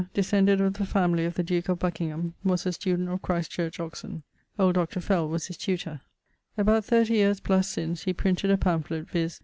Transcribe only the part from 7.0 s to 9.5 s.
yeares + since he printed a pamphlet, viz.